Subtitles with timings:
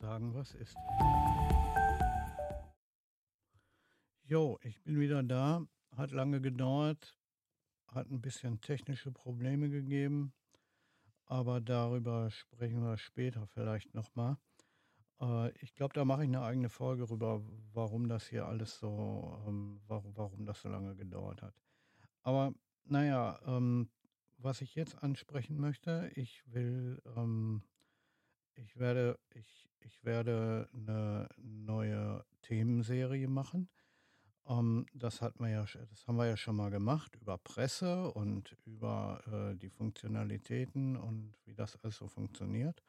[0.00, 0.76] Sagen, was ist.
[4.24, 5.66] Jo, ich bin wieder da.
[5.96, 7.16] Hat lange gedauert,
[7.88, 10.32] hat ein bisschen technische Probleme gegeben,
[11.26, 14.36] aber darüber sprechen wir später vielleicht nochmal.
[15.20, 19.42] Äh, ich glaube, da mache ich eine eigene Folge darüber, warum das hier alles so,
[19.46, 21.54] ähm, warum, warum das so lange gedauert hat.
[22.22, 22.52] Aber
[22.84, 23.90] naja, ähm,
[24.42, 27.62] was ich jetzt ansprechen möchte, ich will, ähm,
[28.54, 33.68] ich werde, ich, ich werde eine neue Themenserie machen.
[34.46, 38.56] Ähm, das hat man ja, das haben wir ja schon mal gemacht über Presse und
[38.64, 42.82] über äh, die Funktionalitäten und wie das alles so funktioniert.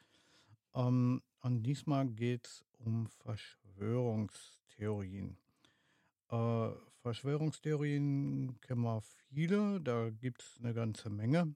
[0.73, 5.38] Ähm, und diesmal geht es um Verschwörungstheorien.
[6.30, 6.70] Äh,
[7.01, 11.55] Verschwörungstheorien kennen wir viele, da gibt es eine ganze Menge.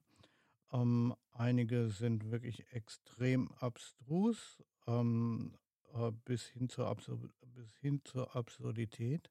[0.72, 5.52] Ähm, einige sind wirklich extrem abstrus, ähm,
[5.94, 9.30] äh, bis, hin zur Absur bis hin zur Absurdität.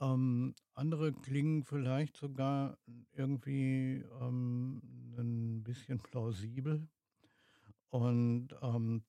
[0.00, 2.78] Ähm, andere klingen vielleicht sogar
[3.12, 4.80] irgendwie ähm,
[5.18, 6.88] ein bisschen plausibel.
[7.90, 9.02] Und ähm,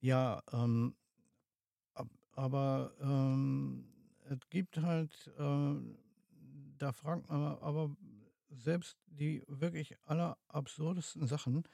[0.00, 0.96] ja, ähm,
[2.34, 3.91] aber ähm,
[4.32, 5.74] es gibt halt, äh,
[6.78, 7.94] da fragt man aber
[8.50, 11.64] selbst die wirklich allerabsurdesten Sachen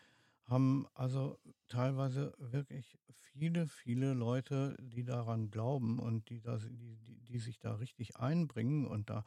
[0.45, 7.21] haben also teilweise wirklich viele, viele Leute, die daran glauben und die, das, die, die,
[7.21, 9.25] die sich da richtig einbringen und da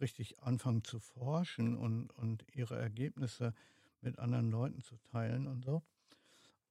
[0.00, 3.54] richtig anfangen zu forschen und, und ihre Ergebnisse
[4.00, 5.82] mit anderen Leuten zu teilen und so.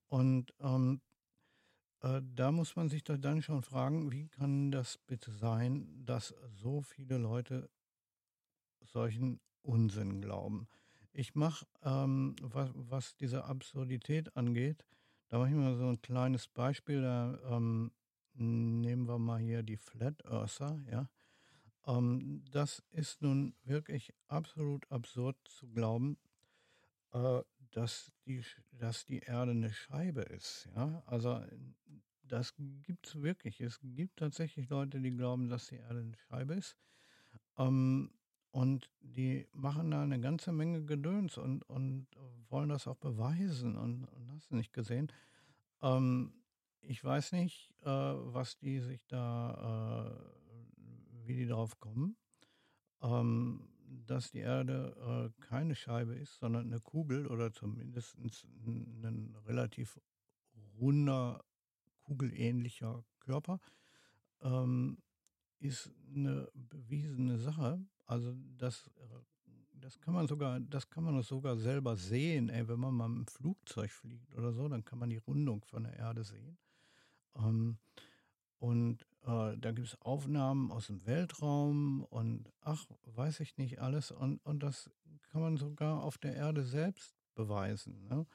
[0.09, 0.99] Und ähm,
[2.01, 6.81] äh, da muss man sich dann schon fragen, wie kann das bitte sein, dass so
[6.81, 7.69] viele Leute
[8.81, 10.67] solchen Unsinn glauben?
[11.13, 14.85] Ich mache, ähm, was, was, diese Absurdität angeht,
[15.27, 17.01] da mache ich mal so ein kleines Beispiel.
[17.01, 17.91] Da ähm,
[18.33, 21.09] nehmen wir mal hier die Flat Earther, ja.
[21.85, 26.17] Ähm, das ist nun wirklich absolut absurd zu glauben,
[27.13, 31.03] äh, dass, die, dass die Erde eine Scheibe ist, ja.
[31.05, 31.41] Also
[32.23, 33.59] das gibt es wirklich.
[33.61, 36.77] Es gibt tatsächlich Leute, die glauben, dass die Erde eine Scheibe ist.
[37.57, 38.11] Ähm,
[38.51, 42.07] und die machen da eine ganze Menge Gedöns und, und
[42.49, 45.11] wollen das auch beweisen und, und hast du nicht gesehen.
[45.81, 46.33] Ähm,
[46.81, 52.17] ich weiß nicht, äh, was die sich da, äh, wie die darauf kommen,
[53.01, 53.67] ähm,
[54.05, 59.99] dass die Erde äh, keine Scheibe ist, sondern eine Kugel oder zumindest ein, relativ
[60.79, 61.43] runder,
[62.03, 63.59] kugelähnlicher Körper,
[64.41, 64.97] ähm,
[65.59, 67.79] ist eine bewiesene Sache.
[68.05, 68.89] Also das,
[69.73, 72.49] das kann man sogar, das kann man sogar selber sehen.
[72.49, 75.83] Ey, wenn man mal im Flugzeug fliegt oder so, dann kann man die Rundung von
[75.83, 76.57] der Erde sehen.
[77.35, 77.77] Ähm,
[78.61, 84.11] und äh, da gibt es Aufnahmen aus dem Weltraum und ach, weiß ich nicht alles.
[84.11, 84.87] Und, und das
[85.31, 88.07] kann man sogar auf der Erde selbst beweisen.
[88.07, 88.27] Ne?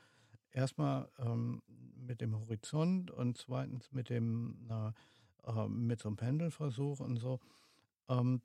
[0.50, 7.18] Erstmal ähm, mit dem Horizont und zweitens mit dem äh, mit so einem Pendelversuch und
[7.18, 7.38] so.
[8.08, 8.42] Ähm,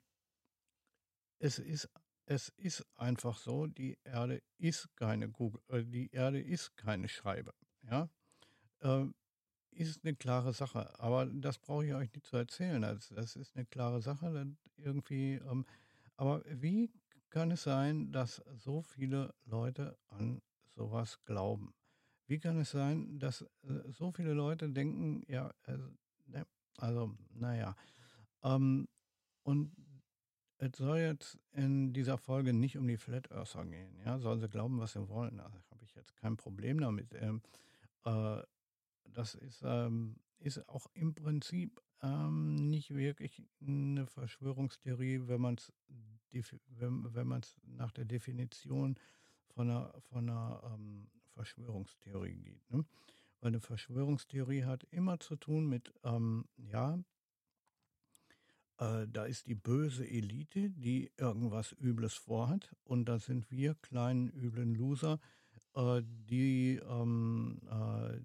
[1.40, 1.90] es ist,
[2.26, 7.52] es ist einfach so, die Erde ist keine Kugel, äh, die Erde ist keine Scheibe.
[7.90, 8.08] Ja?
[8.82, 9.16] Ähm,
[9.72, 12.82] ist eine klare Sache, aber das brauche ich euch nicht zu erzählen.
[12.82, 14.56] Das, das ist eine klare Sache.
[14.76, 15.64] Irgendwie, ähm,
[16.16, 16.90] aber wie
[17.30, 20.42] kann es sein, dass so viele Leute an
[20.74, 21.74] sowas glauben?
[22.26, 25.76] Wie kann es sein, dass äh, so viele Leute denken, ja, äh,
[26.26, 26.46] ne,
[26.78, 27.74] also, naja.
[28.42, 28.88] Ähm,
[29.42, 29.74] und
[30.58, 33.98] es soll jetzt in dieser Folge nicht um die Flat Earther gehen.
[34.04, 34.18] Ja?
[34.18, 35.38] Sollen sie glauben, was sie wollen.
[35.38, 37.14] Da habe ich jetzt kein Problem damit.
[37.14, 37.42] Ähm,
[38.04, 38.42] äh,
[39.04, 45.72] das ist, ähm, ist auch im Prinzip ähm, nicht wirklich eine Verschwörungstheorie, wenn man es
[46.32, 48.96] wenn, wenn nach der Definition
[49.48, 52.70] von einer, von einer ähm, Verschwörungstheorie geht.
[52.70, 52.84] Ne?
[53.40, 56.98] Weil eine Verschwörungstheorie hat immer zu tun mit, ähm, ja,
[58.78, 62.74] äh, da ist die böse Elite, die irgendwas Übles vorhat.
[62.84, 65.18] Und da sind wir kleinen üblen Loser,
[65.74, 68.20] äh, die, ähm, äh,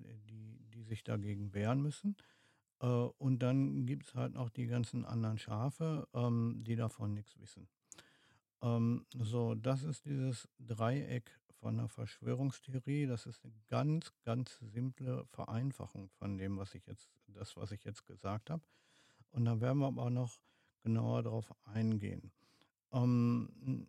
[0.88, 2.16] sich dagegen wehren müssen.
[2.80, 7.38] Äh, und dann gibt es halt noch die ganzen anderen Schafe, ähm, die davon nichts
[7.40, 7.68] wissen.
[8.62, 13.06] Ähm, so, das ist dieses Dreieck von der Verschwörungstheorie.
[13.08, 17.84] Das ist eine ganz, ganz simple Vereinfachung von dem, was ich jetzt, das, was ich
[17.84, 18.64] jetzt gesagt habe.
[19.32, 20.40] Und da werden wir aber noch
[20.82, 22.32] genauer darauf eingehen.
[22.92, 23.88] Ähm,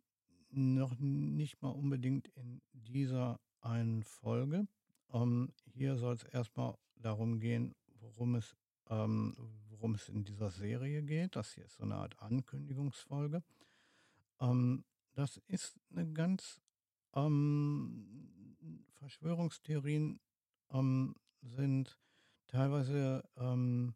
[0.50, 4.66] noch nicht mal unbedingt in dieser einen Folge.
[5.12, 8.56] Ähm, hier soll es erstmal darum gehen, worum es,
[8.88, 9.36] ähm,
[9.68, 11.36] worum es in dieser Serie geht.
[11.36, 13.42] Das hier ist so eine Art Ankündigungsfolge.
[14.40, 14.84] Ähm,
[15.14, 16.60] das ist eine ganz
[17.14, 20.20] ähm, Verschwörungstheorien
[20.70, 21.98] ähm, sind
[22.46, 23.94] teilweise ähm,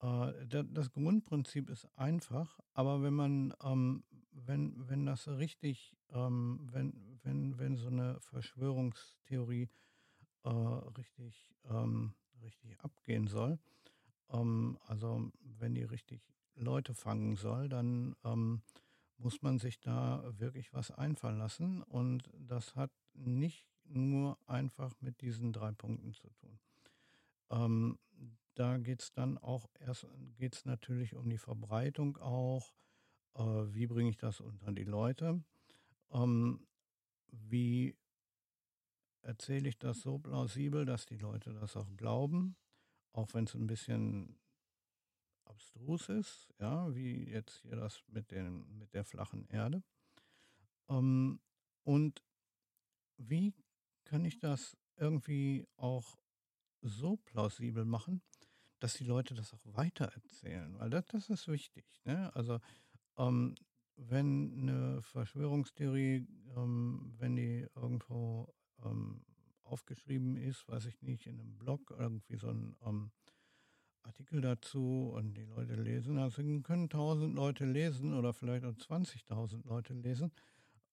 [0.00, 7.18] äh, da, das Grundprinzip ist einfach, aber wenn man, ähm, wenn, wenn das richtig, wenn,
[7.22, 9.68] wenn, wenn so eine Verschwörungstheorie äh,
[10.48, 13.58] richtig, ähm, richtig abgehen soll,
[14.32, 16.22] ähm, also wenn die richtig
[16.54, 18.62] Leute fangen soll, dann ähm,
[19.16, 21.82] muss man sich da wirklich was einfallen lassen.
[21.82, 26.58] Und das hat nicht nur einfach mit diesen drei Punkten zu tun.
[27.50, 27.98] Ähm,
[28.54, 32.72] da geht es dann auch erst, geht es natürlich um die Verbreitung auch.
[33.34, 35.42] Äh, wie bringe ich das unter die Leute?
[36.12, 36.66] Ähm,
[37.30, 37.96] wie
[39.30, 42.56] erzähle ich das so plausibel, dass die Leute das auch glauben,
[43.12, 44.40] auch wenn es ein bisschen
[45.44, 49.84] abstrus ist, ja, wie jetzt hier das mit, den, mit der flachen Erde.
[50.88, 51.40] Ähm,
[51.84, 52.24] und
[53.18, 53.54] wie
[54.04, 56.18] kann ich das irgendwie auch
[56.82, 58.22] so plausibel machen,
[58.80, 61.84] dass die Leute das auch weitererzählen, weil das, das ist wichtig.
[62.04, 62.34] Ne?
[62.34, 62.58] Also
[63.16, 63.54] ähm,
[63.94, 68.52] wenn eine Verschwörungstheorie, ähm, wenn die irgendwo
[68.84, 69.22] ähm,
[69.64, 73.10] aufgeschrieben ist, weiß ich nicht, in einem Blog, irgendwie so ein ähm,
[74.02, 79.66] Artikel dazu und die Leute lesen, also können tausend Leute lesen oder vielleicht auch 20.000
[79.66, 80.32] Leute lesen.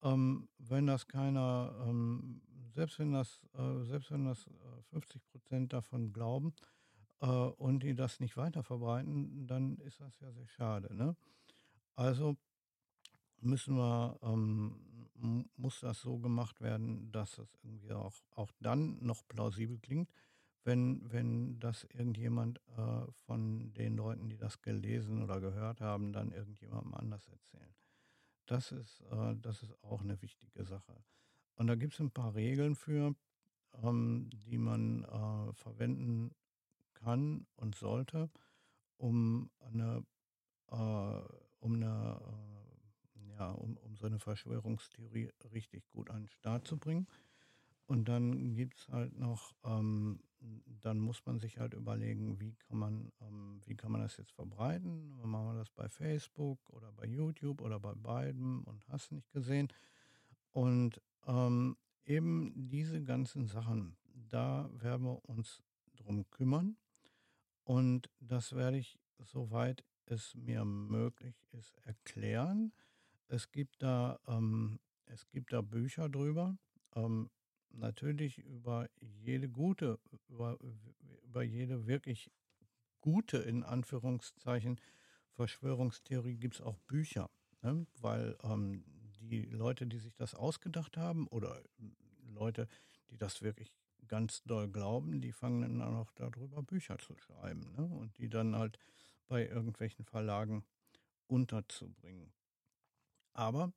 [0.03, 5.73] Ähm, wenn das keiner, ähm, selbst wenn das, äh, selbst wenn das äh, 50 Prozent
[5.73, 6.53] davon glauben,
[7.21, 10.93] äh, und die das nicht weiter verbreiten, dann ist das ja sehr schade.
[10.95, 11.15] Ne?
[11.95, 12.37] Also
[13.39, 14.79] müssen wir, ähm,
[15.17, 20.09] muss das so gemacht werden, dass es irgendwie auch, auch dann noch plausibel klingt,
[20.63, 26.31] wenn, wenn das irgendjemand äh, von den Leuten, die das gelesen oder gehört haben, dann
[26.31, 27.73] irgendjemandem anders erzählen.
[28.45, 30.93] Das ist, äh, das ist auch eine wichtige Sache.
[31.55, 33.15] Und da gibt es ein paar Regeln für,
[33.81, 36.35] ähm, die man äh, verwenden
[36.93, 38.29] kann und sollte,
[38.97, 40.05] um eine,
[40.69, 41.21] äh,
[41.59, 42.56] um eine, äh,
[43.37, 47.07] ja, um, um so eine Verschwörungstheorie richtig gut an den Start zu bringen.
[47.85, 50.19] Und dann gibt es halt noch, ähm,
[50.81, 54.33] dann muss man sich halt überlegen, wie kann man, ähm, wie kann man das jetzt
[54.33, 55.15] verbreiten?
[55.21, 59.69] Machen wir das bei Facebook oder bei YouTube oder bei beiden und hast nicht gesehen.
[60.51, 65.63] Und ähm, eben diese ganzen Sachen, da werden wir uns
[65.95, 66.75] drum kümmern.
[67.63, 72.73] Und das werde ich, soweit es mir möglich ist, erklären.
[73.27, 76.57] Es gibt da, ähm, es gibt da Bücher drüber.
[76.95, 77.29] Ähm,
[77.69, 80.57] natürlich über jede gute, über,
[81.23, 82.31] über jede wirklich
[83.01, 84.79] gute, in Anführungszeichen,
[85.33, 87.29] Verschwörungstheorie gibt es auch Bücher.
[87.61, 87.85] Ne?
[87.99, 88.83] Weil ähm,
[89.21, 91.61] die Leute, die sich das ausgedacht haben oder
[92.23, 92.67] Leute,
[93.09, 93.73] die das wirklich
[94.07, 97.83] ganz doll glauben, die fangen dann auch darüber Bücher zu schreiben ne?
[97.83, 98.79] und die dann halt
[99.27, 100.65] bei irgendwelchen Verlagen
[101.27, 102.31] unterzubringen.
[103.37, 103.71] Aber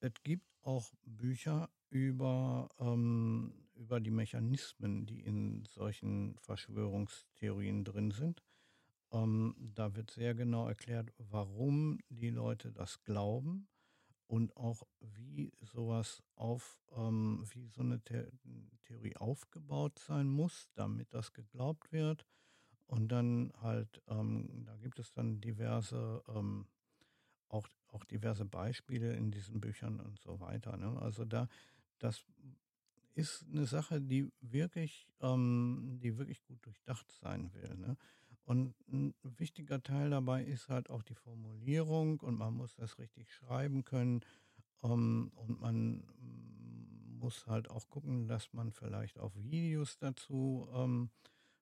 [0.00, 8.44] es gibt auch Bücher über, ähm, über die Mechanismen, die in solchen Verschwörungstheorien drin sind.
[9.10, 13.68] Ähm, da wird sehr genau erklärt, warum die Leute das glauben
[14.26, 18.26] und auch wie sowas auf, ähm, wie so eine The
[18.84, 22.26] Theorie aufgebaut sein muss, damit das geglaubt wird.
[22.86, 26.66] Und dann halt, ähm, da gibt es dann diverse, ähm,
[27.48, 30.76] auch, auch diverse Beispiele in diesen Büchern und so weiter.
[30.76, 30.98] Ne?
[31.00, 31.48] Also da,
[31.98, 32.24] das
[33.14, 37.76] ist eine Sache, die wirklich, ähm, die wirklich gut durchdacht sein will.
[37.76, 37.96] Ne?
[38.44, 43.32] Und ein wichtiger Teil dabei ist halt auch die Formulierung und man muss das richtig
[43.32, 44.20] schreiben können.
[44.82, 46.04] Ähm, und man
[47.20, 51.10] muss halt auch gucken, dass man vielleicht auch Videos dazu ähm,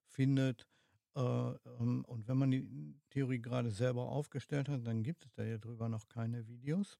[0.06, 0.66] findet.
[1.18, 5.42] Äh, ähm, und wenn man die Theorie gerade selber aufgestellt hat, dann gibt es da
[5.42, 6.98] ja drüber noch keine Videos.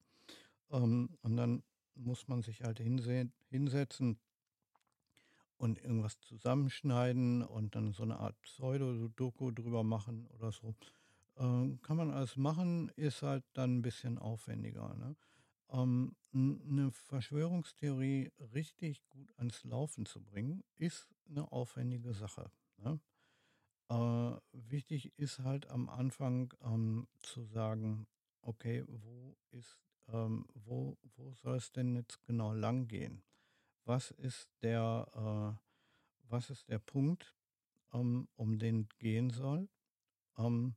[0.71, 1.63] Ähm, und dann
[1.95, 4.19] muss man sich halt hinsetzen
[5.57, 10.75] und irgendwas zusammenschneiden und dann so eine Art Pseudo-Doku drüber machen oder so.
[11.37, 14.95] Äh, kann man alles machen, ist halt dann ein bisschen aufwendiger.
[14.95, 15.17] Ne?
[15.71, 22.51] Ähm, eine Verschwörungstheorie richtig gut ans Laufen zu bringen, ist eine aufwendige Sache.
[22.79, 22.99] Ne?
[23.91, 28.07] Äh, wichtig ist halt am Anfang ähm, zu sagen,
[28.43, 29.79] okay, wo ist
[30.09, 33.23] ähm, wo wo soll es denn jetzt genau langgehen?
[33.85, 35.09] Was ist der,
[35.59, 35.65] äh
[36.31, 37.35] was ist der Punkt,
[37.95, 39.69] ähm, um den gehen soll?
[40.39, 40.77] Ähm,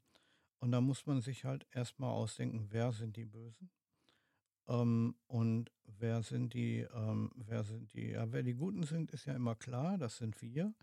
[0.60, 3.72] und da muss man sich halt erst mal ausdenken, wer sind die Bösen?
[4.68, 9.25] Ähm, und wer sind die ähm, wer sind die ja, wer die Guten sind, ist
[9.25, 10.74] ja immer klar, das sind wir.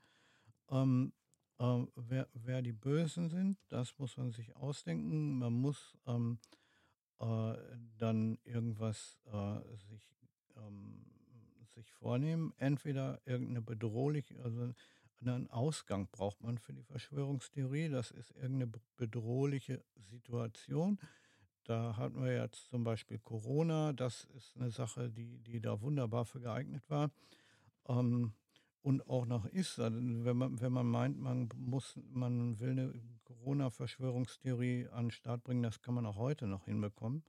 [0.70, 1.12] Ähm,
[1.60, 5.38] ähm, wer wer die Bösen sind, das muss man sich ausdenken.
[5.38, 6.38] Man muss, ähm,
[7.20, 7.54] äh,
[7.98, 10.08] dann irgendwas, äh, sich
[10.56, 11.04] ähm,
[11.74, 12.52] sich vornehmen.
[12.58, 14.72] Entweder irgendeine bedrohliche also,
[15.20, 17.88] einen Ausgang braucht man für die Verschwörungstheorie.
[17.88, 20.98] Das ist irgendeine bedrohliche Situation.
[21.64, 23.92] Da hatten wir jetzt zum Beispiel Corona.
[23.92, 27.10] Das ist eine Sache, die die da wunderbar für geeignet war,
[27.88, 28.32] ähm,
[28.88, 29.78] und auch noch ist.
[29.80, 35.44] Also, wenn man wenn man meint, man muss man will eine Corona-Verschwörungstheorie an 'n Start
[35.44, 37.22] bringen, das kann man auch heute noch hinbekommen.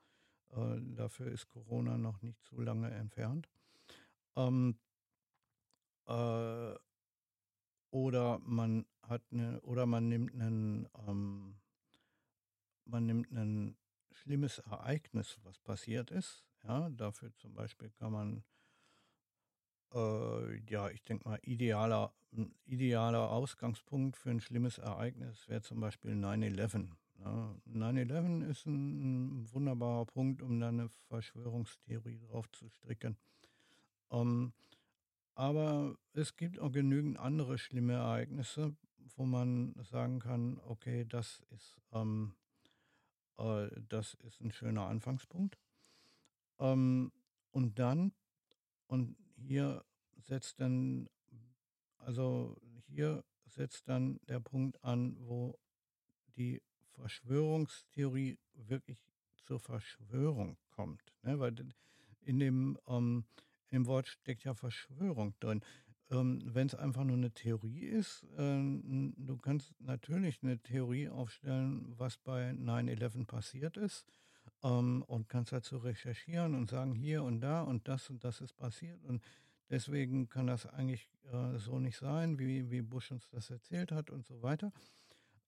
[0.52, 3.50] Äh, dafür ist Corona noch nicht zu lange entfernt.
[4.38, 4.78] Ähm
[6.08, 6.80] äh,
[7.94, 11.60] oder man hat 'ne oder man nimmt 'nen, ähm
[12.88, 13.78] man nimmt 'nen
[14.12, 16.90] schlimmes Ereignis, was passiert ist, ja?
[16.90, 18.44] Dafür zum Beispiel kann man
[19.94, 25.80] äh, ja, ich denke mal, idealer 'n idealer Ausgangspunkt für 'n schlimmes Ereignis wäre zum
[25.80, 27.60] Beispiel 9/11, ne?
[27.66, 33.18] 9/11 ist 'n 'n wunderbarer Punkt, um da 'ne Verschwörungstheorie drauf zu stricken.
[34.12, 34.54] Ähm,
[35.36, 38.76] aber es gibt auch genügend andere schlimme Ereignisse,
[39.18, 42.36] wo man sagen kann: „Okay, das ist, ähm
[43.40, 45.56] äh, das ist 'n schöner Anfangspunkt.“
[46.60, 47.12] Ähm,
[47.52, 48.12] und dann
[48.88, 49.84] und hier
[50.18, 51.10] setzt dann
[52.00, 55.60] also, hier setzt dann der Punkt an, wo
[56.38, 56.62] die
[56.94, 59.04] Verschwörungstheorie wirklich
[59.44, 61.40] zur Verschwörung kommt, ne?
[61.40, 61.56] Weil
[62.22, 63.26] in dem, ähm
[63.72, 65.62] im Wort steckt ja Verschwörung drin.
[66.12, 72.18] Ähm, wenn's einfach nur 'ne Theorie ist, ähm, du kannst natürlich 'ne Theorie aufstellen, was
[72.18, 74.08] bei 9/11 passiert ist,
[74.64, 78.54] ähm, und kannst dazu recherchieren und sagen: „Hier und da und das und das ist
[78.56, 79.24] passiert und
[79.70, 84.10] deswegen kann das eigentlich, äh, so nicht sein, wie wie Bush uns das erzählt hat“
[84.12, 84.72] und so weiter.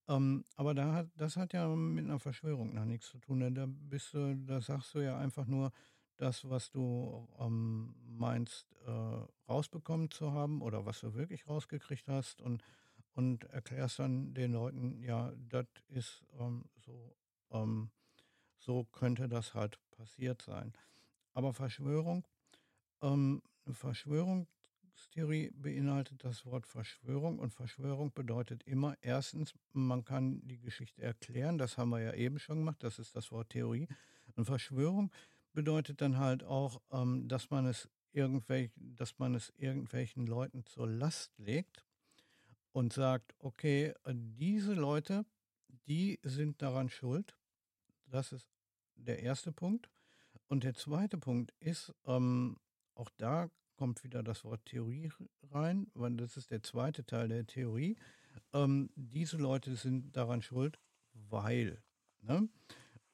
[0.07, 3.65] Ähm, aber da hat das hat ja mit 'ner Verschwörung noch nix zu tun, da
[3.67, 5.71] bist du da sagst du ja einfach nur
[6.17, 8.91] das, was du, ähm, meinst, äh,
[9.49, 12.63] rausbekommen zu haben oder was du wirklich rausgekriegt hast und
[13.13, 17.15] und erklärst dann den Leuten: „Ja, das ist, ähm, so
[17.51, 17.91] ähm,
[18.61, 20.73] so könnte das halt passiert sein.“
[21.35, 22.25] Aber Verschwörung
[23.03, 29.53] ähm, 'ne Verschwörungstheorie beinhaltet das Wort Verschwörung und Verschwörung bedeutet immer 1.
[29.73, 33.31] man kann die Geschichte erklären, das haben wir ja eben schon gemacht, das ist das
[33.31, 33.87] Wort Theorie.
[34.35, 35.11] Und Verschwörung
[35.53, 40.87] bedeutet dann halt auch, ähm, dass man es irgendwelch dass man es irgendwelchen Leuten zur
[40.87, 41.85] Last legt
[42.73, 45.25] und sagt: „Okay, diese Leute,
[45.87, 47.35] die sind daran schuld.“
[48.11, 48.45] Das ist
[48.95, 49.51] der 1.
[49.53, 49.89] Punkt.
[50.47, 51.17] Und der 2.
[51.17, 52.57] Punkt ist, ähm,
[52.95, 55.11] auch da kommt wieder das Wort Theorie
[55.51, 57.05] rein, weil das ist der 2.
[57.05, 57.97] Teil der Theorie.
[58.53, 60.79] Ähm, diese Leute sind daran schuld,
[61.13, 61.83] weil,
[62.21, 62.49] ne?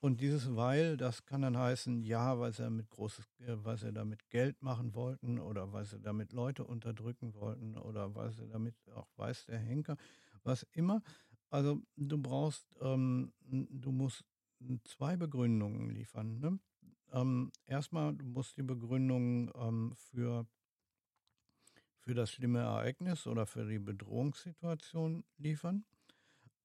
[0.02, 3.94] Und dieses „weil“, das kann dann heißen, ja, weil sie damit großes äh, weil sie
[3.94, 8.76] damit Geld machen wollten oder weil sie damit Leute unterdrücken wollten oder weil sie damit
[8.96, 9.98] auch weiß der Henker,
[10.44, 11.04] was immer.
[11.52, 14.26] Also, du brauchst, ähm du musst,
[14.86, 16.60] 2 Begründungen liefern, ne?
[17.12, 20.48] Ähm, erst mal, du musst die Begründung, ähm, für
[22.04, 25.86] für das schlimme Ereignis oder für die Bedrohungssituation liefern.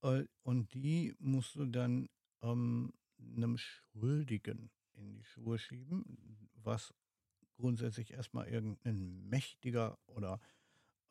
[0.02, 2.08] Äh, und die musst du dann,
[2.42, 6.94] ähm, 'nem Schuldigen in die Schuhe schieben, was
[7.56, 10.40] grundsätzlich erst mal irgend 'nen mächtiger oder,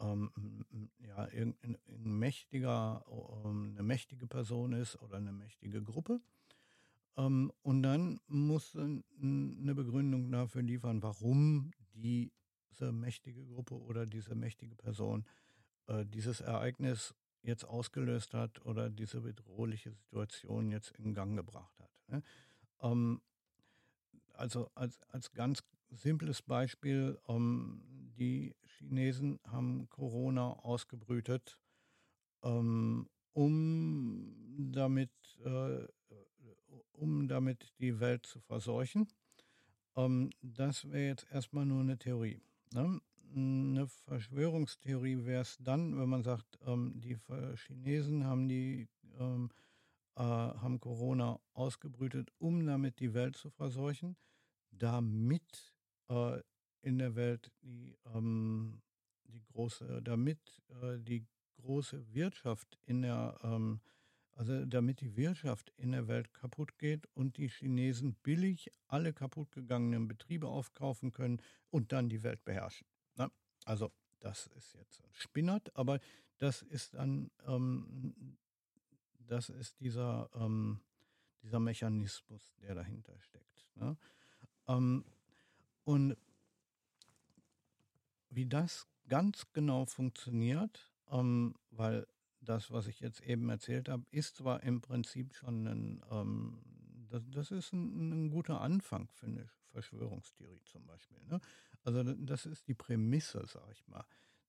[0.02, 3.06] ähm, hm hm, ja, irgend 'n 'n mächtiger
[3.46, 6.22] ähm, 'ne mächtige Person ist oder 'ne mächtige Gruppe.
[7.18, 9.04] Ähm, und dann musst du 'n
[9.64, 15.26] 'ne Begründung dafür liefern, warum diese mächtige Gruppe oder diese mächtige Person,
[15.88, 21.92] äh, dieses Ereignis jetzt ausgelöst hat oder diese bedrohliche Situation jetzt in Gang gebracht hat,
[22.08, 22.24] ne?
[22.82, 23.22] Ähm,
[24.34, 27.82] also, als als ganz simples Beispiel, ähm,
[28.18, 31.60] die Chinesen haben Corona ausgebrütet,
[32.44, 35.12] ähm, um damit
[35.46, 35.88] äh,
[36.94, 39.08] um damit die Welt zu verseuchen.
[39.96, 42.42] Ähm, das wäre jetzt erst mal nur 'ne Theorie,
[42.74, 43.02] ne?
[43.34, 47.18] 'Ne Verschwörungstheorie wäre es dann, wenn man sagt, ähm, die
[47.56, 48.88] Chinesen haben die
[49.20, 49.50] ähm,
[50.16, 54.16] äh, haben Corona ausgebrütet, um damit die Welt zu verseuchen.
[54.72, 55.74] damit
[56.10, 56.42] äh,
[56.82, 58.82] in der Welt die, ähm,
[59.26, 60.40] die große, damit
[60.82, 61.26] äh, die
[61.62, 63.82] große Wirtschaft in der, ähm,
[64.42, 70.08] also damit die Wirtschaft in der Welt kaputt geht und die Chinesen billig alle kaputtgegangenen
[70.08, 72.88] Betriebe aufkaufen können und dann die Welt beherrschen.
[73.18, 73.30] Ne?
[73.66, 76.00] Also das ist jetzt ein Spinnert, aber
[76.40, 78.36] das ist dann, ähm,
[79.28, 80.80] das ist dieser, ähm,
[81.44, 83.68] dieser Mechanismus, der dahinter steckt.
[83.76, 83.96] Ne?
[84.68, 85.06] Ähm,
[85.84, 86.18] und
[88.32, 92.08] wie das ganz genau funktioniert, ähm, weil
[92.42, 96.62] das, was ich jetzt eben erzählt habe, ist zwar im Prinzip schon ein, ähm,
[97.10, 101.20] das, das, ist ein, ein, guter Anfang für eine Verschwörungstheorie zum Beispiel.
[101.30, 101.40] Ne?
[101.84, 104.06] Also das ist die Prämisse, sag ich mal,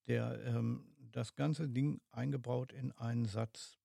[0.07, 3.79] der ähm, das ganze Ding eingebaut in einen Satz.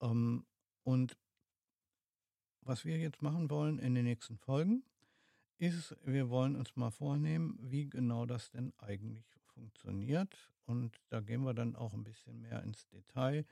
[0.00, 0.44] Ähm,
[0.82, 1.16] und
[2.62, 4.82] was wir jetzt machen wollen in den nächsten Folgen,
[5.58, 10.50] ist, wir wollen uns mal vornehmen, wie genau das denn eigentlich funktioniert.
[10.64, 13.44] Und da gehen wir dann auch ein bisschen mehr ins Detail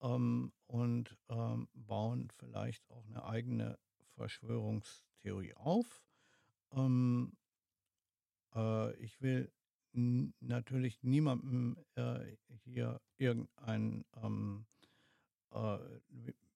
[0.00, 3.78] ähm, und ähm, bauen vielleicht auch eine eigene
[4.14, 6.04] Verschwörungstheorie auf.
[6.72, 7.36] Ähm,
[8.54, 9.52] äh, ich will
[9.92, 14.66] natürlich niemandem äh, hier irgendein, ähm,
[15.50, 15.78] äh,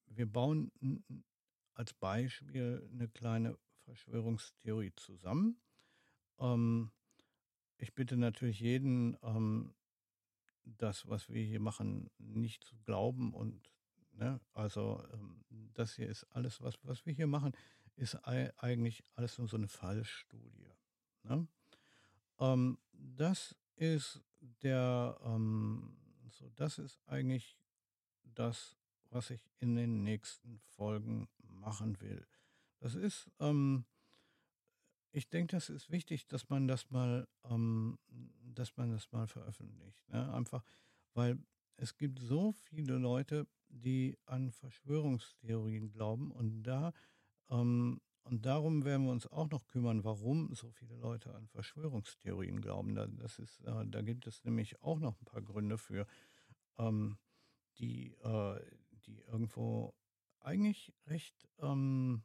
[0.06, 0.70] wir bauen
[1.74, 5.60] als Beispiel eine kleine Verschwörungstheorie zusammen.
[6.38, 6.92] Ähm,
[7.84, 9.74] ich bitte natürlich jeden, ähm,
[10.64, 13.70] das, was wir hier machen, nicht zu glauben und
[14.12, 17.52] ne, also ähm, das hier ist alles, was, was wir hier machen,
[17.96, 20.72] ist eigentlich alles nur so eine Fallstudie.
[21.24, 21.46] Ne?
[22.38, 25.98] Ähm, das ist der, ähm,
[26.30, 27.58] so das ist eigentlich
[28.22, 28.78] das,
[29.10, 32.26] was ich in den nächsten Folgen machen will.
[32.80, 33.84] Das ist, ähm,
[35.14, 37.98] ich denke, das ist wichtig, dass man das mal, ähm,
[38.42, 40.08] dass man das mal veröffentlicht.
[40.08, 40.32] Ne?
[40.32, 40.64] Einfach,
[41.14, 41.38] weil
[41.76, 46.92] es gibt so viele Leute, die an Verschwörungstheorien glauben und da
[47.50, 52.62] ähm, und darum werden wir uns auch noch kümmern, warum so viele Leute an Verschwörungstheorien
[52.62, 52.94] glauben.
[52.94, 56.06] Da, das ist, äh, da gibt es nämlich auch noch ein paar Gründe für,
[56.78, 57.18] ähm,
[57.78, 58.60] die, äh,
[59.04, 59.94] die irgendwo
[60.40, 62.24] eigentlich recht ähm,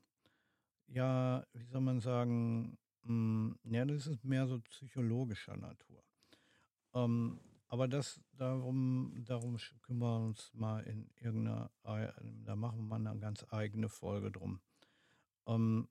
[0.92, 6.04] ja, wie soll man sagen, hm, ja, das ist mehr so psychologischer Natur.
[6.94, 13.08] Ähm, aber das, darum, darum kümmern wir uns mal in irgendeiner, da machen wir mal
[13.08, 14.60] eine ganz eigene Folge drum.
[15.46, 15.88] Ähm,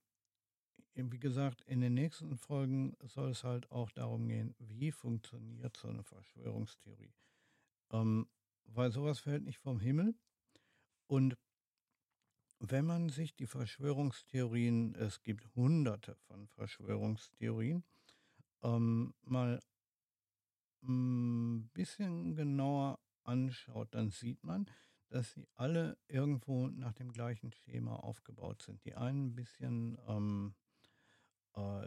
[0.95, 5.87] wie gesagt, in den nächsten Folgen soll es halt auch darum gehen, wie funktioniert so
[5.87, 7.15] eine Verschwörungstheorie.
[7.91, 8.29] Ähm,
[8.65, 10.17] weil sowas fällt nicht vom Himmel.
[11.07, 11.39] Und
[12.61, 17.85] wenn man sich die Verschwörungstheorien, es gibt hunderte von Verschwörungstheorien,
[18.63, 19.61] ähm, mal
[20.83, 24.67] ein bisschen genauer anschaut, dann sieht man,
[25.09, 28.85] dass sie alle irgendwo nach dem gleichen Schema aufgebaut sind.
[28.85, 30.55] Die einen ein bisschen, ähm,
[31.55, 31.87] äh,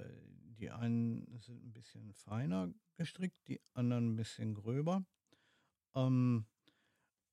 [0.57, 5.05] die einen sind ein bisschen feiner gestrickt, die anderen ein bisschen gröber.
[5.95, 6.45] Ähm,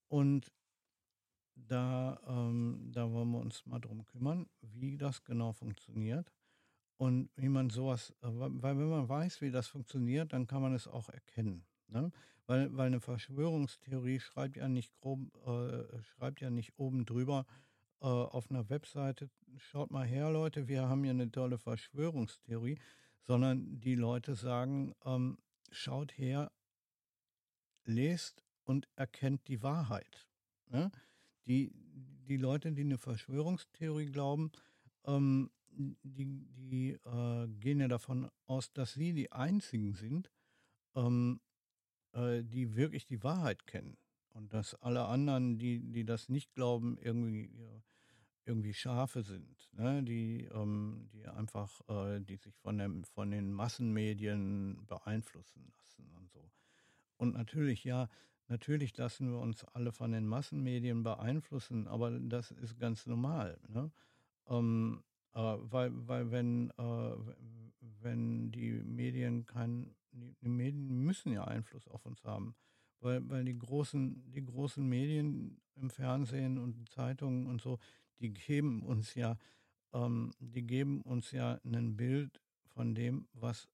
[0.09, 0.53] und
[1.67, 6.33] da, ähm, da wollen wir uns mal drum kümmern, wie das genau funktioniert
[6.97, 10.75] und wie man sowas, äh, weil wenn man weiß, wie das funktioniert, dann kann man
[10.75, 11.65] es auch erkennen.
[11.89, 12.11] Ne?
[12.47, 17.47] Weil, weil eine Verschwörungstheorie schreibt ja nicht grob, äh, schreibt ja nicht oben drüber
[18.01, 22.79] äh, auf einer Webseite, schaut mal her, Leute, wir haben hier eine tolle Verschwörungstheorie,
[23.23, 25.39] sondern die Leute sagen, ähm,
[25.71, 26.51] schaut her,
[27.85, 30.27] lest und erkennt die Wahrheit.
[30.67, 30.91] Ne?
[31.49, 31.73] Die,
[32.29, 34.53] die Leute, die eine Verschwörungstheorie glauben,
[35.07, 40.31] ähm, die, die äh, gehen ja davon aus, dass sie die Einzigen sind,
[40.95, 41.41] ähm,
[42.13, 43.97] äh, die wirklich die Wahrheit kennen.
[44.35, 47.51] Und dass alle anderen, die, die das nicht glauben, irgendwie,
[48.45, 50.03] irgendwie Schafe sind, ne?
[50.03, 56.31] die, ähm, die einfach, äh, die sich von, dem, von den Massenmedien beeinflussen lassen und
[56.31, 56.51] so.
[57.17, 58.09] Und natürlich, ja,
[58.49, 63.59] Natürlich lassen wir uns alle von den Massenmedien beeinflussen, aber das ist ganz normal.
[63.69, 63.91] Ne?
[64.49, 65.03] Ähm,
[65.35, 67.17] äh, weil, weil wenn, äh,
[68.01, 72.55] wenn die Medien kein, die, die, Medien müssen ja Einfluss auf uns haben,
[73.01, 77.79] weil, weil die großen, die großen Medien im Fernsehen und Zeitungen und so,
[78.19, 79.37] die geben uns ja,
[79.93, 82.41] ähm, die geben uns ja ein Bild
[82.75, 83.69] von dem, was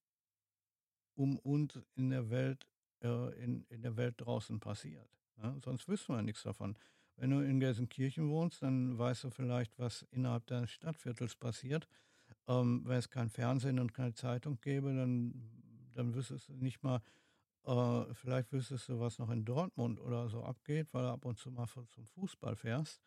[1.15, 2.67] um uns in der Welt
[3.05, 5.09] äh, in, in der Welt draußen passiert.
[5.43, 5.57] Ja?
[5.65, 6.77] Sonst wüssten wir nichts davon.
[7.17, 11.87] Wenn du in Gelsenkirchen wohnst, dann weißt du vielleicht, was innerhalb deines Stadtviertels passiert.
[12.49, 15.33] Ähm, wenn es kein Fernsehen und keine Zeitung gäbe, dann
[15.95, 17.01] dann wüsstest du nicht mal
[17.65, 21.39] äh, vielleicht wüsstest du, was noch in Dortmund oder so abgeht, weil du ab und
[21.39, 23.01] zu mal zum Fußball fährst.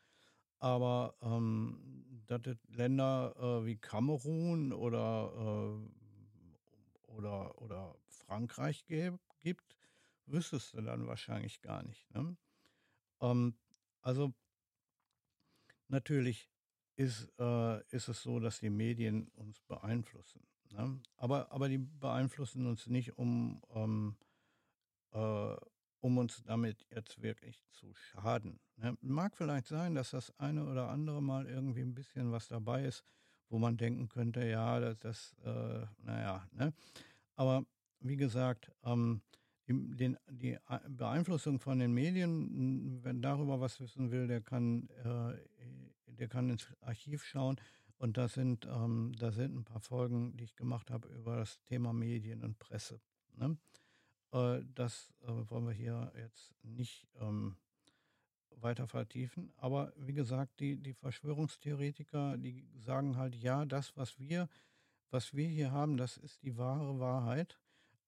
[0.60, 9.77] Aber, ähm, dass es Länder, äh, wie Kamerun oder, äh, oder oder Frankreich gäb gibt,
[10.28, 12.38] wüsstest du dann wahrscheinlich gar nicht, ne?
[13.22, 13.60] Ähm,
[14.02, 14.34] also
[15.88, 16.50] natürlich
[16.96, 21.02] ist äh, ist es so, dass die Medien uns beeinflussen, ne?
[21.16, 24.18] Aber aber die beeinflussen uns nicht, um, ähm,
[25.14, 25.58] äh
[26.02, 28.98] um uns damit jetzt wirklich zu schaden, ne?
[29.02, 33.06] Mag vielleicht sein, dass das eine oder andere Mal irgendwie 'n bisschen was dabei ist,
[33.50, 36.74] wo man denken könnte, ja, da das, äh, na ja, ne?
[37.36, 37.66] Aber
[38.00, 39.24] wie gesagt, ähm,
[39.68, 44.90] im den die Ei Beeinflussung von den Medien, wer darüber was wissen will, der kann,
[45.06, 45.38] äh,
[46.08, 47.58] der kann ins Archiv schauen
[47.98, 51.62] und da sind ähm, da sind 'n paar Folgen, die ich gemacht habe über das
[51.66, 53.02] Thema Medien und Presse,
[53.36, 53.58] ne?
[54.34, 57.58] Äh, das, äh, wollen wir hier jetzt nicht, ähm,
[58.58, 59.54] weiter vertiefen.
[59.58, 64.50] Aber wie gesagt, die die Verschwörungstheoretiker, die sagen halt: „Ja, das, was wir
[65.12, 67.60] was wir hier haben, das ist die wahre Wahrheit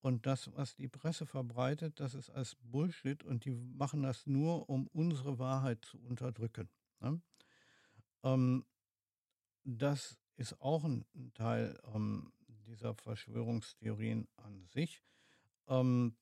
[0.01, 4.69] und das, was die Presse verbreitet, das ist alles Bullshit und die machen das nur,
[4.69, 6.69] um unsere Wahrheit zu unterdrücken“,
[7.01, 7.21] ne?
[8.23, 8.65] Ähm,
[9.65, 15.03] das ist auch 'n 'n Teil, ähm, dieser Verschwörungstheorien an sich,
[15.67, 16.17] ähm,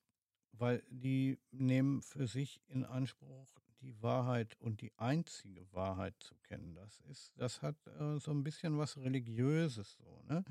[0.54, 3.50] weil die nehmen für sich in Anspruch,
[3.82, 6.76] die Wahrheit und die einzige Wahrheit zu kennen.
[6.76, 10.44] Das ist das hat, äh, so 'n bisschen was Religiöses so, ne?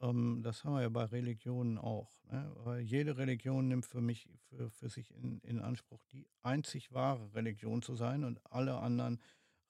[0.00, 2.80] Ähm, das haben wir ja bei Religionen auch, ne?
[2.82, 7.82] Jede Religion nimmt für mich für für sich in in Anspruch, die einzig wahre Religion
[7.82, 9.20] zu sein und alle anderen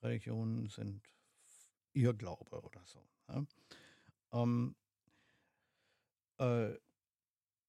[0.03, 1.01] Religionen sind
[1.47, 3.47] f Irrglaube oder so, ne?
[4.33, 4.75] Ähm
[6.39, 6.73] äh,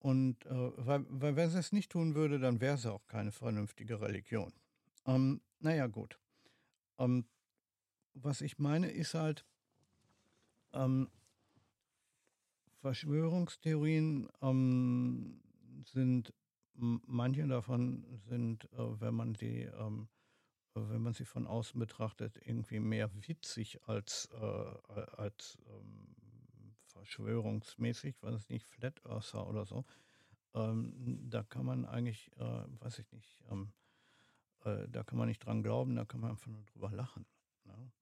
[0.00, 3.32] und, äh, weil weil wenn sie es nicht tun würde, dann wäre sie auch keine
[3.32, 4.52] vernünftige Religion.
[5.06, 6.18] Ähm, na ja, gut.
[6.98, 7.26] Ähm,
[8.14, 9.44] was ich meine, ist halt
[10.74, 11.08] ähm
[12.80, 15.40] Verschwörungstheorien, ähm,
[15.84, 16.34] sind
[16.74, 20.08] manche davon sind, äh, wenn man die, ähm
[20.74, 26.16] äh, wenn man sie von außen betrachtet, irgendwie mehr witzig als, äh, als, ähm,
[26.86, 29.84] verschwörungsmäßig, weiß ich nicht, Flat Earther oder so.
[30.54, 33.72] Ähm, da kann man eigentlich, äh, weiß ich nicht, ähm,
[34.64, 37.26] äh, da kann man nicht dran glauben, da kann man einfach nur drüber lachen,
[37.64, 37.92] ne?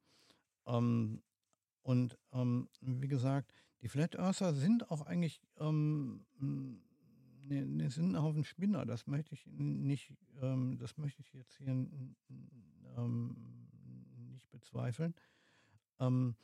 [0.66, 1.22] Ähm,
[1.82, 2.18] und,
[2.82, 3.50] wie gesagt,
[3.82, 6.80] die Flat Earther sind auch eigentlich, ähm, hm,
[7.48, 8.86] ne ne, sind 'n Haufen Spinner.
[8.86, 11.68] Das möchte ich nicht ähm, das möchte ich jetzt hier
[12.96, 13.36] ähm,
[14.32, 15.14] nicht bezweifeln.
[16.00, 16.36] Ähm,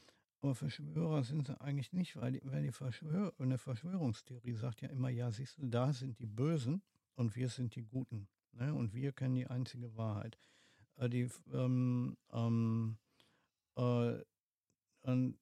[0.42, 4.88] aber Verschwörer sind sie eigentlich nicht, weil die weil die Verschwör 'ne Verschwörungstheorie sagt ja
[4.90, 6.83] immer: „Ja, siehst du, da sind die Bösen
[7.16, 10.38] und wir sind die Guten, ne, und wir kennen die einzige Wahrheit.“
[10.99, 12.99] Äh, die ähm, ähm,
[13.77, 14.18] äh,
[15.03, 15.38] und,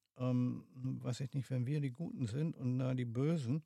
[1.03, 3.65] weiß ich nicht, wenn wir die Guten sind und da die Bösen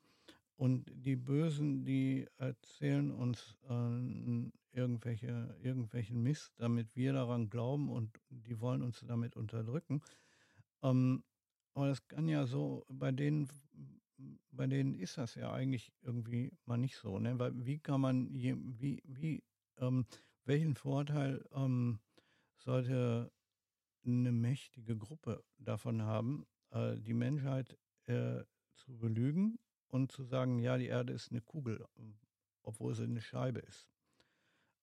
[0.57, 8.21] und die Bösen, die erzählen uns, ähm, irgendwelche irgendwelchen Mist, damit wir daran glauben und
[8.31, 10.03] die wollen uns damit unterdrücken.
[10.83, 11.25] Ähm,
[11.75, 13.49] aber das kann ja so bei denen
[14.51, 17.39] bei denen ist das ja eigentlich irgendwie mal nicht so, ne?
[17.39, 18.57] Weil wie kann man wie
[19.05, 19.45] wie,
[19.79, 20.07] ähm
[20.47, 22.01] welchen Vorteil, ähm,
[22.59, 23.33] sollte
[24.05, 26.47] 'ne mächtige Gruppe davon haben,
[26.77, 28.45] äh, die Menschheit, äh,
[28.77, 29.59] zu belügen
[29.89, 32.21] und zu sagen: „Ja, die Erde ist 'ne Kugel“, hm,
[32.65, 33.87] obwohl sie 'ne Scheibe ist.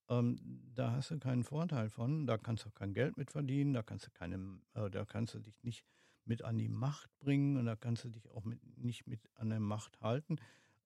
[0.10, 0.38] Ähm,
[0.74, 4.08] da hast du keinen Vorteil von, da kannst du kein Geld mit verdienen, da kannst
[4.08, 5.86] du keinem äh, da kannst du dich nicht
[6.26, 9.50] mit an die Macht bringen und da kannst du dich auch mit nicht mit an
[9.50, 10.38] der Macht halten.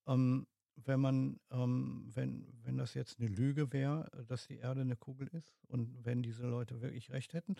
[0.07, 4.95] Ähm, wenn man ähm, wenn wenn das jetzt 'ne Lüge wäre, dass die Erde 'ne
[4.97, 7.55] Kugel ist und wenn diese Leute wirklich recht hätten,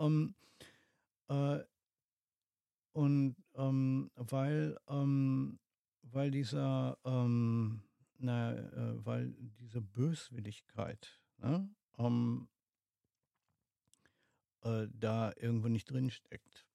[0.00, 0.36] ähm,
[1.30, 1.60] äh
[2.94, 5.58] und, ähm, weil, ähm
[6.02, 7.82] weil dieser, ähm
[8.18, 12.48] na äh, weil diese Böswilligkeit, ne, ähm
[14.62, 16.66] äh, da irgendwo nicht drinsteckt.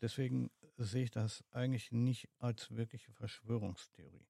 [0.00, 4.26] Deswegen sehe ich das eigentlich nicht als wirkliche Verschwörungstheorie.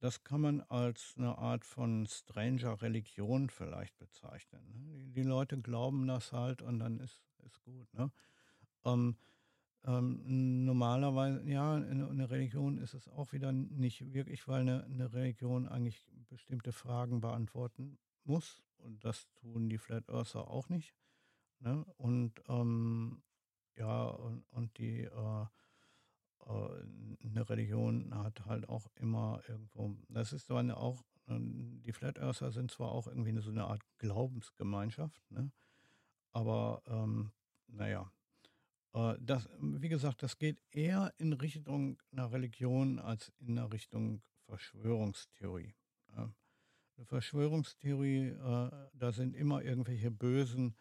[0.00, 5.12] Das kann man als 'ne Art von stranger Religion vielleicht bezeichnen, ne?
[5.12, 8.10] Die Leute glauben das halt und dann ist ist gut, ne?
[9.84, 15.12] Ähm, normalerweise ja, 'ne 'ne Religion ist es auch wieder nicht wirklich, weil 'ne 'ne
[15.12, 20.94] Religion eigentlich bestimmte Fragen beantworten muss und das tun die Flat Earther auch nicht,
[21.60, 21.84] ne?
[21.98, 23.24] Und, ähm,
[23.76, 25.46] ja, und und die, äh
[26.46, 26.84] äh,
[27.28, 32.18] 'ne Religion hat halt auch immer irgendwo das ist zwar 'ne auch ähm, die Flat
[32.18, 35.52] Earther sind zwar auch irgendwie so 'ne Art Glaubensgemeinschaft, ne?
[36.32, 37.32] Aber, ähm,
[37.68, 38.02] na ja.
[38.02, 38.21] Äh,
[39.20, 45.74] das wie gesagt, das geht eher in Richtung 'ner Religion als in 'ner Richtung Verschwörungstheorie,
[46.14, 46.34] ja.
[46.98, 50.76] 'Ne Verschwörungstheorie, äh, da sind immer irgendwelche Bösen,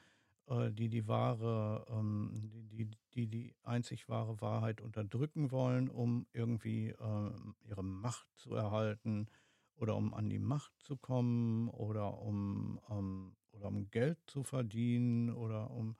[0.47, 2.32] äh, die die wahre, ähm
[2.71, 8.56] die die die die einzig wahre Wahrheit unterdrücken wollen, um irgendwie, ähm, ihre Macht zu
[8.56, 9.28] erhalten
[9.76, 15.32] oder um an die Macht zu kommen oder um ähm, oder um Geld zu verdienen
[15.32, 15.97] oder um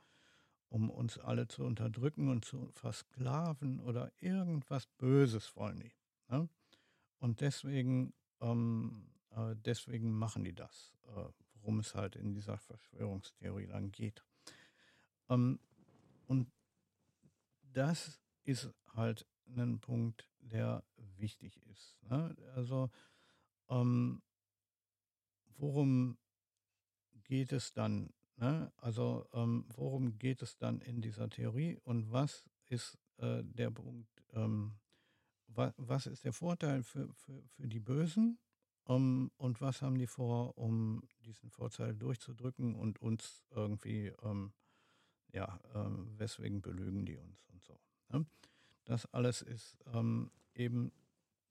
[0.72, 5.94] um uns alle zu unterdrücken und zu versklaven oder irgendwas Böses wollen die,
[6.30, 6.50] ne?
[7.20, 13.68] Und deswegen ähm, äh, deswegen machen die das, äh, worum es halt in dieser Verschwörungstheorie
[13.68, 14.24] dann geht.
[15.30, 15.60] Ähm,
[16.28, 16.52] und
[17.74, 20.84] das ist halt 'nen Punkt, der
[21.18, 22.36] wichtig ist, ne?
[22.56, 22.90] Also,
[23.70, 24.22] ähm
[25.58, 26.18] worum
[27.24, 28.72] geht es dann, ne?
[28.78, 34.10] Also, ähm, worum geht es dann in dieser Theorie und was ist, äh, der Punkt,
[34.34, 34.76] ähm
[35.50, 38.40] wa was ist der Vorteil für für für die Bösen,
[38.88, 44.54] ähm, und was haben die vor, um diesen Vorteil durchzudrücken und uns irgendwie, ähm
[45.34, 48.26] ja, ähm, weswegen belügen die uns und so, ne?
[48.86, 50.94] Das alles ist, ähm, eben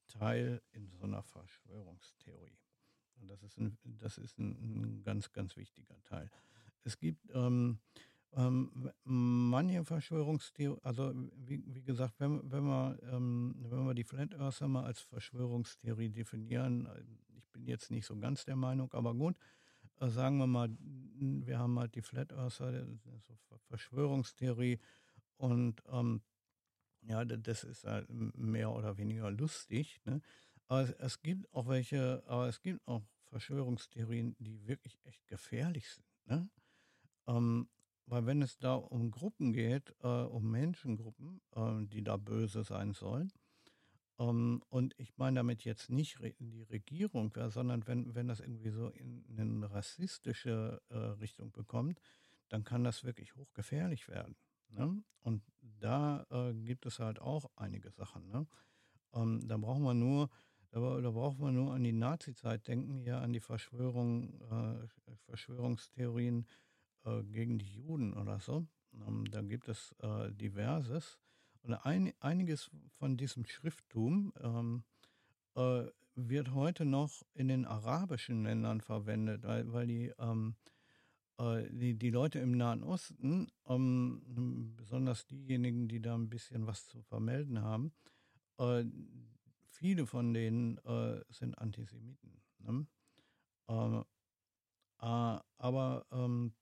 [0.08, 2.58] Teil in so 'ner Verschwörungstheorie.
[3.16, 6.30] Und das ist 'n das ist 'n 'n ganz, ganz wichtiger Teil.
[6.84, 7.78] Es gibt, ähm,
[8.32, 14.34] ähm, manche Verschwörungstheo also, wie wie gesagt, wenn wenn wir ähm, wenn wir die Flat
[14.34, 17.02] Earther mal als Verschwörungstheorie definieren äh,
[17.36, 19.36] ich bin jetzt nicht so ganz der Meinung, aber gut,
[20.00, 24.80] äh, sagen wir mal, wir haben halt die Flat Earther, so Ver Verschwörungstheorie
[25.38, 26.22] und, ähm,
[27.02, 30.20] ja, das ist halt mehr oder weniger lustig, ne?
[30.68, 35.88] Aber es es gibt auch welche aber es gibt auch Verschwörungstheorien, die wirklich echt gefährlich
[35.90, 36.48] sind, ne?
[37.30, 37.68] Ähm,
[38.06, 42.94] weil wenn es da um Gruppen geht, äh, um Menschengruppen, äh, die da böse sein
[42.94, 43.32] sollen,
[44.18, 48.40] ähm, und ich meine damit jetzt nicht Re die Regierung, ja, sondern wenn wenn das
[48.40, 52.00] irgendwie so in 'nen rassistische, äh, Richtung bekommt,
[52.48, 54.36] dann kann das wirklich hochgefährlich werden,
[54.70, 55.02] ne?
[55.22, 58.46] Und da, äh, gibt es halt auch einige Sachen, ne?
[59.14, 60.30] Ähm, da braucht man nur
[60.72, 64.88] da da braucht man nur an die Nazizeit denken, hier an die Verschwörung äh,
[65.26, 66.46] Verschwörungstheorien,
[67.04, 68.66] äh, gegen die Juden oder so.
[69.06, 71.18] Ähm, da gibt es, äh, Diverses.
[71.62, 74.84] Und ein einiges von diesem Schrifttum, ähm,
[75.56, 75.86] äh,
[76.16, 80.56] wird heute noch in den arabischen Ländern verwendet, weil weil die, ähm,
[81.40, 84.22] äh die die Leute im Nahen Osten, ähm,
[84.76, 87.92] besonders diejenigen, die da 'n bisschen was zu vermelden haben,
[88.58, 88.84] äh,
[89.70, 92.86] viele von denen, äh, sind Antisemiten, ne?
[93.68, 94.04] Äh,
[95.00, 96.54] a aber, ähm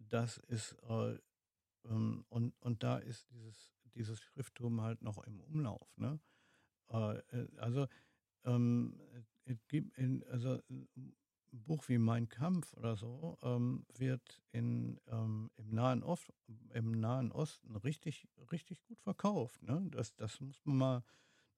[0.00, 1.18] das ist, äh,
[1.86, 6.20] ähm und und da ist dieses dieses Schrifttum halt noch im Umlauf, ne?
[6.90, 7.88] Äh, äh, also,
[8.44, 9.00] ähm,
[9.46, 11.14] es gibt in also 'n 'n
[11.52, 16.32] Buch wie Mein Kampf oder so, ähm, wird in ähm, im Nahen Ost
[16.74, 19.86] im Nahen Osten richtig richtig gut verkauft, ne?
[19.92, 21.04] Das das muss man mal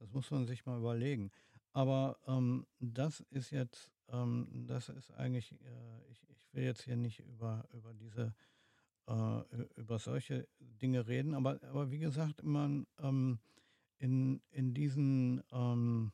[0.01, 1.31] das muss man sich mal überlegen.
[1.75, 6.97] Aber, ähm, das ist jetzt ähm, das ist eigentlich äh, ich ich will jetzt hier
[6.97, 8.35] nicht über über diese
[9.09, 9.43] äh,
[9.77, 13.41] über solche Dinge reden, aber aber wie gesagt, man, ähm,
[13.99, 16.13] in in diesen, ähm,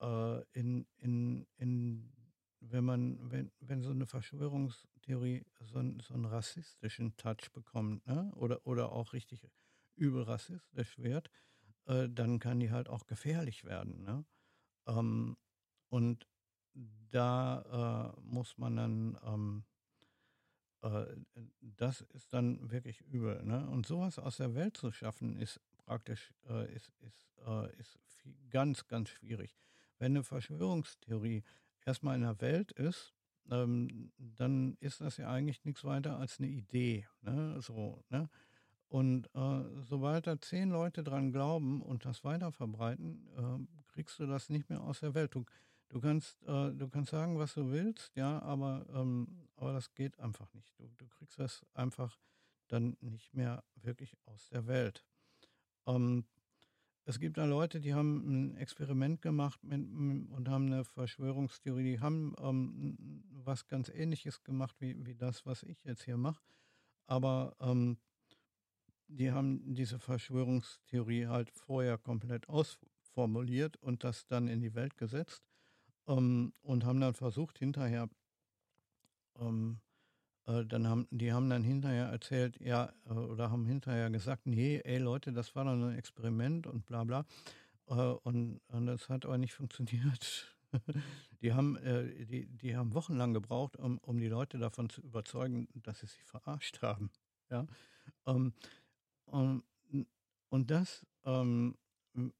[0.00, 2.12] äh, in in in
[2.60, 8.32] wenn man wenn wenn so 'ne Verschwörungstheorie so 'n so 'n rassistischen Touch bekommt, ne,
[8.36, 9.48] oder oder auch richtig
[9.96, 11.30] übel rassistisch wird,
[11.86, 14.26] äh, dann kann die halt auch gefährlich werden, ne?
[14.88, 15.36] Ähm,
[15.90, 16.26] und
[17.10, 19.64] da, äh, muss man dann, ähm
[20.82, 21.06] äh,
[21.60, 23.66] das ist dann wirklich übel, ne?
[23.68, 27.98] Und so was aus der Welt zu schaffen, ist praktisch äh, ist ist äh, ist
[28.08, 29.56] vie ganz, ganz schwierig.
[29.98, 31.42] Wenn 'ne Verschwörungstheorie
[31.84, 33.14] erst mal in der Welt ist,
[33.50, 38.28] ähm, dann ist das ja eigentlich nix weiter als 'ne Idee, ne, so, ne?
[38.88, 44.48] Und, äh, sobald da 10 Leute dran glauben und das weiterverbreiten, ähm, kriegst du das
[44.50, 45.34] nicht mehr aus der Welt.
[45.34, 45.44] Du
[45.90, 50.18] du kannst äh, du kannst sagen, was du willst, ja, aber ähm, aber das geht
[50.20, 50.78] einfach nicht.
[50.78, 52.18] Du du kriegst das einfach
[52.68, 55.06] dann nicht mehr wirklich aus der Welt.
[55.86, 56.26] Ähm,
[57.06, 61.84] es gibt da Leute, die haben 'n Experiment gemacht mit m und haben 'ne Verschwörungstheorie
[61.84, 66.42] die haben, ähm, was ganz Ähnliches gemacht wie wie das, was ich jetzt hier mache.
[67.08, 67.98] Aber, ähm
[69.08, 75.44] die haben diese Verschwörungstheorie halt vorher komplett ausformuliert und das dann in die Welt gesetzt
[76.06, 78.08] ähm, und haben dann versucht hinterher,
[79.38, 79.80] ähm,
[80.46, 84.80] äh, dann haben die haben dann hinterher erzählt, ja, äh, oder haben hinterher gesagt, nee,
[84.84, 87.24] ey Leute, das war nur ein Experiment und bla bla.
[87.88, 90.56] Äh, und, und das hat aber nicht funktioniert.
[91.40, 95.68] die, haben, äh, die, die haben wochenlang gebraucht, um, um die Leute davon zu überzeugen,
[95.74, 97.10] dass sie sich verarscht haben.
[97.50, 97.66] Ja?
[98.26, 98.52] Ähm,
[99.26, 99.62] um,
[100.48, 101.76] und das, ähm,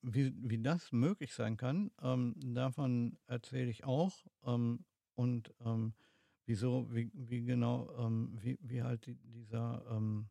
[0.02, 4.26] wie, wie das möglich sein kann, ähm, davon erzähle ich auch.
[4.44, 4.84] Ähm,
[5.14, 5.94] und ähm,
[6.46, 10.28] wieso, wie, wie genau, ähm, wie, wie halt dieser, ähm,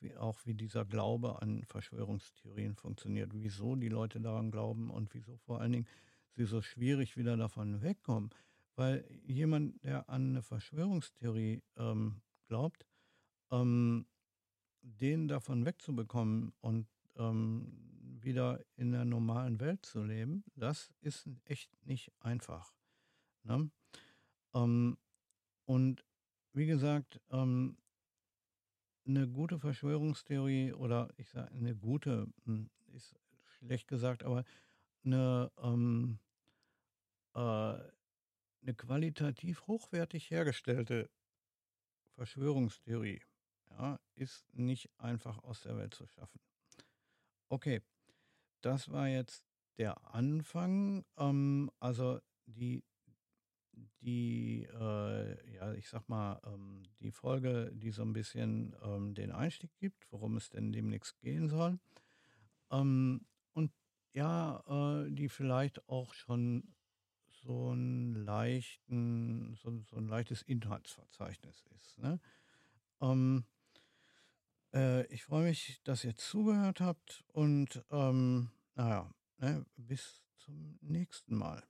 [0.00, 5.36] wie auch wie dieser Glaube an Verschwörungstheorien funktioniert, wieso die Leute daran glauben und wieso
[5.38, 5.88] vor allen Dingen
[6.32, 8.30] sie so schwierig wieder davon wegkommen.
[8.76, 12.86] Weil jemand, der an eine Verschwörungstheorie ähm, glaubt,
[13.50, 17.93] den davon wegzubekommen und ähm,
[18.24, 22.74] wieder in der normalen Welt zu leben, das ist echt nicht einfach.
[23.42, 23.70] Ne?
[24.54, 24.98] Ähm,
[25.66, 26.04] und
[26.52, 27.76] wie gesagt, ähm,
[29.06, 33.14] eine gute Verschwörungstheorie oder ich sage eine gute, hm, ist
[33.58, 34.44] schlecht gesagt, aber
[35.04, 36.18] eine, ähm,
[37.34, 41.10] äh, eine qualitativ hochwertig hergestellte
[42.14, 43.20] Verschwörungstheorie
[43.70, 46.40] ja, ist nicht einfach aus der Welt zu schaffen.
[47.48, 47.82] Okay,
[48.64, 49.44] das war jetzt
[49.78, 51.04] der Anfang.
[51.18, 52.84] Ähm, also die,
[54.00, 59.32] die äh, ja, ich sag mal, ähm, die Folge, die so ein bisschen ähm, den
[59.32, 61.78] Einstieg gibt, worum es denn demnächst gehen soll.
[62.70, 63.72] Ähm, und
[64.12, 66.74] ja, äh, die vielleicht auch schon
[67.28, 71.98] so ein leichten, so, so ein leichtes Inhaltsverzeichnis ist.
[71.98, 72.20] Ne?
[73.00, 73.44] Ähm,
[74.72, 79.08] äh, ich freue mich, dass ihr zugehört habt und ähm, naja,
[79.38, 81.62] ne, bis zum nächsten Mal.